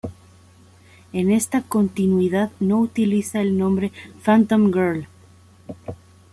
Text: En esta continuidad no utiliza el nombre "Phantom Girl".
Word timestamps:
En 1.13 1.29
esta 1.29 1.61
continuidad 1.61 2.51
no 2.59 2.79
utiliza 2.79 3.39
el 3.39 3.55
nombre 3.55 3.91
"Phantom 4.25 4.73
Girl". 4.73 5.07